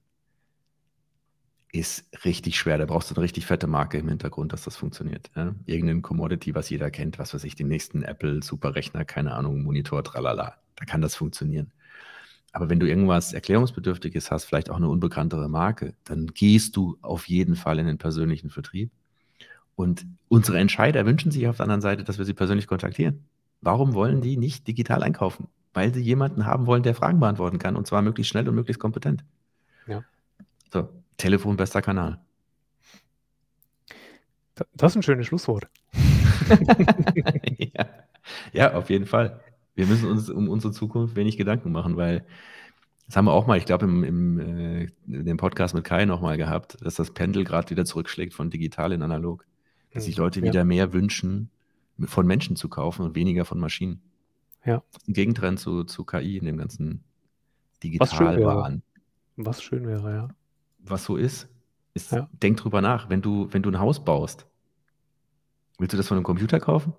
ist 1.71 2.05
richtig 2.25 2.57
schwer. 2.57 2.77
Da 2.77 2.85
brauchst 2.85 3.11
du 3.11 3.15
eine 3.15 3.23
richtig 3.23 3.45
fette 3.45 3.67
Marke 3.67 3.97
im 3.99 4.09
Hintergrund, 4.09 4.53
dass 4.53 4.63
das 4.63 4.75
funktioniert. 4.75 5.29
Ja? 5.35 5.53
Irgendein 5.65 6.01
Commodity, 6.01 6.55
was 6.55 6.69
jeder 6.69 6.89
kennt, 6.89 7.19
was 7.19 7.33
weiß 7.33 7.43
ich, 7.43 7.55
den 7.55 7.67
nächsten 7.67 8.01
Apple, 8.03 8.41
Superrechner, 8.41 9.05
keine 9.05 9.33
Ahnung, 9.33 9.61
Monitor, 9.63 10.03
tralala. 10.03 10.55
Da 10.75 10.85
kann 10.85 11.01
das 11.01 11.15
funktionieren. 11.15 11.71
Aber 12.51 12.69
wenn 12.69 12.79
du 12.79 12.87
irgendwas 12.87 13.33
Erklärungsbedürftiges 13.33 14.31
hast, 14.31 14.45
vielleicht 14.45 14.71
auch 14.71 14.77
eine 14.77 14.89
unbekanntere 14.89 15.49
Marke, 15.49 15.93
dann 16.05 16.27
gehst 16.27 16.75
du 16.75 16.97
auf 17.01 17.27
jeden 17.27 17.55
Fall 17.55 17.77
in 17.77 17.85
den 17.85 17.99
persönlichen 17.99 18.49
Vertrieb. 18.49 18.91
Und 19.79 20.05
unsere 20.27 20.57
Entscheider 20.57 21.05
wünschen 21.05 21.31
sich 21.31 21.47
auf 21.47 21.55
der 21.55 21.63
anderen 21.63 21.79
Seite, 21.79 22.03
dass 22.03 22.17
wir 22.17 22.25
sie 22.25 22.33
persönlich 22.33 22.67
kontaktieren. 22.67 23.23
Warum 23.61 23.93
wollen 23.93 24.19
die 24.19 24.35
nicht 24.35 24.67
digital 24.67 25.03
einkaufen? 25.03 25.47
Weil 25.73 25.93
sie 25.93 26.01
jemanden 26.01 26.45
haben 26.45 26.65
wollen, 26.65 26.83
der 26.83 26.95
Fragen 26.95 27.21
beantworten 27.21 27.59
kann 27.59 27.77
und 27.77 27.87
zwar 27.87 28.01
möglichst 28.01 28.29
schnell 28.29 28.49
und 28.49 28.55
möglichst 28.55 28.81
kompetent. 28.81 29.23
Ja. 29.87 30.03
So, 30.69 30.89
Telefon 31.15 31.55
bester 31.55 31.81
Kanal. 31.81 32.19
Das 34.73 34.91
ist 34.91 34.95
ein 34.97 35.03
schönes 35.03 35.27
Schlusswort. 35.27 35.69
ja. 37.57 37.85
ja, 38.51 38.73
auf 38.73 38.89
jeden 38.89 39.05
Fall. 39.05 39.39
Wir 39.75 39.85
müssen 39.85 40.11
uns 40.11 40.29
um 40.29 40.49
unsere 40.49 40.73
Zukunft 40.73 41.15
wenig 41.15 41.37
Gedanken 41.37 41.71
machen, 41.71 41.95
weil 41.95 42.25
das 43.07 43.15
haben 43.15 43.25
wir 43.25 43.31
auch 43.31 43.47
mal, 43.47 43.57
ich 43.57 43.65
glaube, 43.65 43.85
im, 43.85 44.03
im, 44.03 44.39
äh, 44.39 44.89
in 45.07 45.23
dem 45.23 45.37
Podcast 45.37 45.73
mit 45.73 45.85
Kai 45.85 46.03
nochmal 46.03 46.35
gehabt, 46.35 46.75
dass 46.81 46.95
das 46.95 47.11
Pendel 47.11 47.45
gerade 47.45 47.69
wieder 47.69 47.85
zurückschlägt 47.85 48.33
von 48.33 48.49
digital 48.49 48.91
in 48.91 49.03
analog. 49.03 49.45
Dass 49.93 50.05
sich 50.05 50.17
mhm. 50.17 50.23
Leute 50.23 50.39
ja. 50.39 50.45
wieder 50.45 50.63
mehr 50.63 50.93
wünschen, 50.93 51.49
von 52.05 52.25
Menschen 52.25 52.55
zu 52.55 52.69
kaufen 52.69 53.03
und 53.03 53.15
weniger 53.15 53.45
von 53.45 53.59
Maschinen. 53.59 54.01
Ja. 54.65 54.83
Ein 55.07 55.13
Gegentrend 55.13 55.59
zu, 55.59 55.83
zu 55.83 56.03
KI 56.03 56.37
in 56.37 56.45
dem 56.45 56.57
ganzen 56.57 57.03
Digitalwahn. 57.83 58.83
Was 59.37 59.63
schön 59.63 59.87
wäre, 59.87 60.13
ja. 60.13 60.27
Was 60.79 61.05
so 61.05 61.15
ist, 61.15 61.49
ist 61.93 62.11
ja. 62.11 62.29
denk 62.33 62.57
drüber 62.57 62.81
nach, 62.81 63.09
wenn 63.09 63.21
du, 63.21 63.47
wenn 63.51 63.63
du 63.63 63.69
ein 63.69 63.79
Haus 63.79 64.03
baust, 64.03 64.47
willst 65.77 65.93
du 65.93 65.97
das 65.97 66.07
von 66.07 66.17
einem 66.17 66.23
Computer 66.23 66.59
kaufen? 66.59 66.93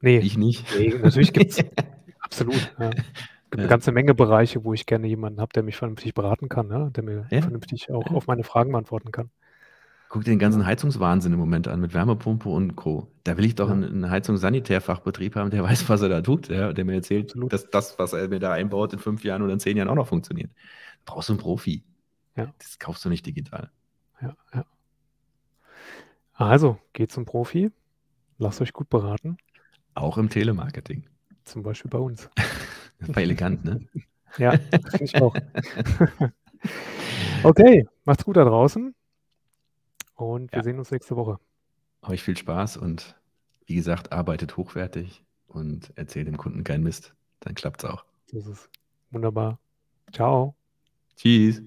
Nee. 0.00 0.18
Ich 0.18 0.36
nicht. 0.36 0.66
Nee, 0.76 0.94
natürlich 1.00 1.32
gibt 1.32 1.52
es 1.52 1.64
absolut. 2.20 2.74
Ja. 2.78 2.90
gibt 2.90 3.58
eine 3.58 3.68
ganze 3.68 3.92
Menge 3.92 4.14
Bereiche, 4.14 4.64
wo 4.64 4.74
ich 4.74 4.84
gerne 4.84 5.06
jemanden 5.06 5.40
habe, 5.40 5.52
der 5.52 5.62
mich 5.62 5.76
vernünftig 5.76 6.14
beraten 6.14 6.48
kann, 6.48 6.68
ne? 6.68 6.90
der 6.94 7.04
mir 7.04 7.26
vernünftig 7.28 7.90
auch 7.90 8.10
auf 8.10 8.26
meine 8.26 8.44
Fragen 8.44 8.72
beantworten 8.72 9.12
kann. 9.12 9.30
Guck 10.12 10.24
dir 10.24 10.32
den 10.32 10.38
ganzen 10.38 10.66
Heizungswahnsinn 10.66 11.32
im 11.32 11.38
Moment 11.38 11.68
an 11.68 11.80
mit 11.80 11.94
Wärmepumpe 11.94 12.46
und 12.50 12.76
Co. 12.76 13.10
Da 13.24 13.38
will 13.38 13.46
ich 13.46 13.54
doch 13.54 13.70
einen, 13.70 13.84
einen 13.84 14.10
Heizungssanitärfachbetrieb 14.10 15.36
haben, 15.36 15.48
der 15.48 15.62
weiß, 15.64 15.88
was 15.88 16.02
er 16.02 16.10
da 16.10 16.20
tut, 16.20 16.48
ja, 16.48 16.74
der 16.74 16.84
mir 16.84 16.92
erzählt, 16.92 17.32
dass 17.48 17.70
das, 17.70 17.98
was 17.98 18.12
er 18.12 18.28
mir 18.28 18.38
da 18.38 18.52
einbaut, 18.52 18.92
in 18.92 18.98
fünf 18.98 19.24
Jahren 19.24 19.40
oder 19.40 19.54
in 19.54 19.58
zehn 19.58 19.74
Jahren 19.74 19.88
auch 19.88 19.94
noch 19.94 20.08
funktioniert. 20.08 20.50
Du 20.50 21.12
brauchst 21.14 21.30
du 21.30 21.32
einen 21.32 21.40
Profi. 21.40 21.82
Ja. 22.36 22.52
Das 22.58 22.78
kaufst 22.78 23.02
du 23.06 23.08
nicht 23.08 23.24
digital. 23.24 23.70
Ja, 24.20 24.36
ja. 24.52 24.66
Also, 26.34 26.78
geht 26.92 27.10
zum 27.10 27.24
Profi, 27.24 27.70
lasst 28.36 28.60
euch 28.60 28.74
gut 28.74 28.90
beraten. 28.90 29.38
Auch 29.94 30.18
im 30.18 30.28
Telemarketing. 30.28 31.06
Zum 31.44 31.62
Beispiel 31.62 31.90
bei 31.90 31.98
uns. 31.98 32.28
Das 33.00 33.08
war 33.16 33.22
elegant, 33.22 33.64
ne? 33.64 33.80
ja, 34.36 34.50
finde 34.58 35.04
ich 35.04 35.14
auch. 35.22 35.34
okay, 37.44 37.86
macht's 38.04 38.26
gut 38.26 38.36
da 38.36 38.44
draußen. 38.44 38.94
Und 40.22 40.52
wir 40.52 40.58
ja. 40.58 40.62
sehen 40.62 40.78
uns 40.78 40.90
nächste 40.90 41.16
Woche. 41.16 41.38
Euch 42.02 42.22
viel 42.22 42.36
Spaß 42.36 42.76
und 42.76 43.16
wie 43.66 43.74
gesagt, 43.74 44.12
arbeitet 44.12 44.56
hochwertig 44.56 45.24
und 45.46 45.92
erzählt 45.96 46.26
dem 46.26 46.36
Kunden 46.36 46.64
keinen 46.64 46.82
Mist. 46.82 47.14
Dann 47.40 47.54
klappt 47.54 47.84
es 47.84 47.90
auch. 47.90 48.04
Das 48.32 48.46
ist 48.46 48.70
wunderbar. 49.10 49.58
Ciao. 50.12 50.54
Tschüss. 51.16 51.62